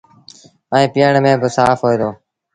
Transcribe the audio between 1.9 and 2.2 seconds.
دو۔